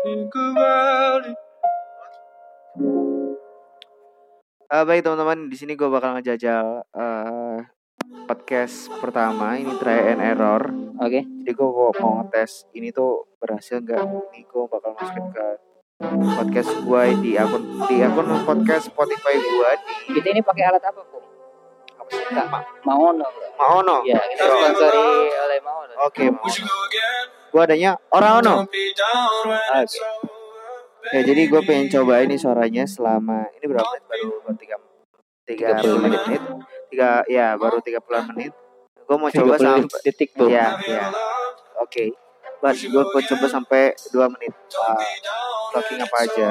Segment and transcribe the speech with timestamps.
[0.00, 1.20] Uh,
[4.88, 7.60] baik teman-teman, di sini gue bakal ngejajal uh,
[8.24, 9.60] podcast pertama.
[9.60, 10.72] Ini try and error.
[11.04, 11.20] Oke.
[11.20, 11.22] Okay.
[11.44, 11.68] Jadi gue
[12.00, 14.00] mau ngetes ini tuh berhasil nggak?
[14.00, 15.46] Ini gue bakal masukin ke
[16.32, 20.16] podcast gue di akun di akun podcast Spotify gue di.
[20.16, 21.20] Kita ini pakai alat apa, Bu?
[22.00, 22.24] Apa sih?
[22.24, 23.28] Enggak, Ma Maono.
[23.60, 24.00] Maono.
[24.08, 25.92] Ya, kita sponsori oleh Maono.
[26.08, 27.39] Oke, okay, Maono.
[27.50, 28.54] Gue adanya orang Ono.
[28.64, 28.70] Oke.
[28.70, 30.30] Okay.
[31.10, 34.04] Ya jadi gue pengen coba ini suaranya selama ini berapa menit?
[34.06, 34.76] Baru baru tiga
[35.48, 36.42] tiga puluh menit.
[36.92, 38.52] tiga ya baru tiga puluh menit.
[39.08, 41.10] Gue mau coba sampai detik tuh ya ya.
[41.82, 41.90] oke.
[41.90, 42.08] Okay.
[42.60, 44.54] but gue mau coba sampai dua menit.
[44.76, 45.02] Uh,
[45.74, 46.48] talking apa aja.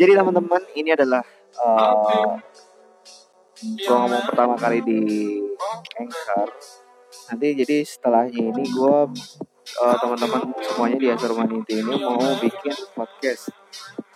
[0.00, 1.22] jadi teman-teman ini adalah
[1.60, 2.34] uh,
[3.62, 5.00] gue ngomong pertama kali di
[6.00, 6.48] Anchor
[7.30, 8.98] nanti jadi setelahnya ini gue
[9.80, 13.52] uh, teman-teman semuanya di Asur Maniti ini mau bikin podcast.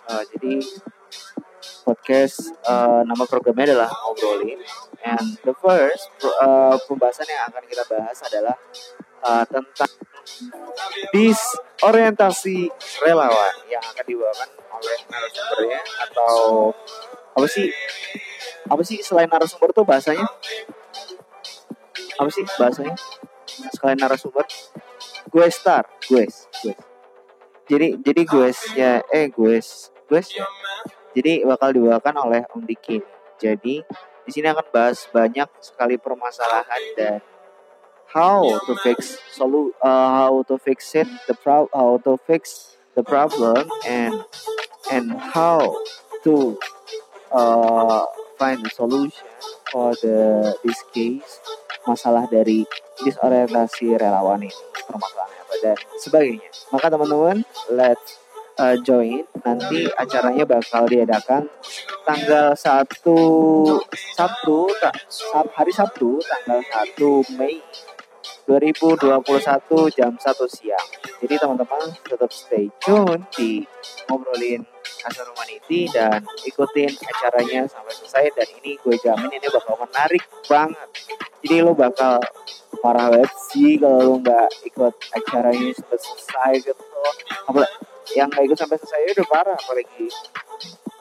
[0.07, 0.63] Uh, jadi
[1.87, 4.59] podcast uh, nama programnya adalah ngobrolin.
[5.05, 6.11] And the first
[6.43, 8.55] uh, pembahasan yang akan kita bahas adalah
[9.23, 9.91] uh, tentang
[11.15, 12.67] disorientasi
[13.07, 16.35] relawan yang akan dibawakan oleh narasumbernya atau
[17.37, 17.71] apa sih
[18.67, 20.27] apa sih selain narasumber tuh bahasanya
[22.17, 22.97] apa sih bahasanya?
[23.77, 24.43] Selain narasumber.
[25.29, 25.85] Gue star.
[26.09, 26.27] Gue
[26.65, 26.75] gue
[27.67, 29.59] jadi jadi gue ya eh gue
[30.07, 30.21] gue
[31.11, 33.03] jadi bakal dibawakan oleh Om Diki.
[33.37, 33.83] Jadi
[34.27, 37.19] di sini akan bahas banyak sekali permasalahan dan
[38.11, 43.03] how to fix solu uh, how to fix it the pro how to fix the
[43.03, 44.23] problem and
[44.91, 45.59] and how
[46.23, 46.55] to
[47.31, 48.03] uh,
[48.39, 49.27] find the solution
[49.71, 51.39] for the this case
[51.87, 52.67] masalah dari
[53.01, 54.53] disorientasi relawan ini
[54.87, 56.49] permasalahannya apa dan sebagainya.
[56.71, 57.37] Maka teman-teman,
[57.71, 58.19] let's
[58.59, 59.23] uh, join.
[59.43, 61.47] Nanti acaranya bakal diadakan
[62.03, 62.83] tanggal 1
[64.15, 64.95] Sabtu, tak,
[65.55, 67.59] hari Sabtu tanggal 1 Mei
[68.47, 70.87] 2021 jam 1 siang.
[71.19, 73.63] Jadi teman-teman tetap stay tune di
[74.07, 74.63] ngobrolin
[75.03, 80.89] Asal Humanity dan ikutin acaranya sampai selesai dan ini gue jamin ini bakal menarik banget.
[81.43, 82.21] Jadi lo bakal
[82.81, 86.83] parah banget sih kalau lo nggak ikut acara ini sampai selesai gitu.
[87.49, 87.75] Apalagi
[88.15, 90.05] yang nggak ikut sampai selesai udah parah apalagi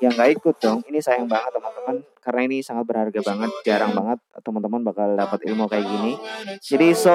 [0.03, 0.85] yang nggak ikut dong.
[0.89, 1.97] Ini sayang banget teman-teman.
[2.21, 6.13] Karena ini sangat berharga banget jarang banget teman-teman bakal dapat ilmu kayak gini.
[6.61, 7.15] Jadi so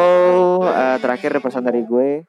[0.64, 2.24] uh, terakhir pesan dari gue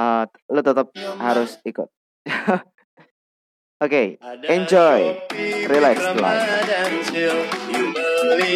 [0.00, 0.88] uh, lo tetap
[1.20, 1.88] harus ikut.
[3.80, 5.16] Oke okay, enjoy.
[5.64, 6.44] relax life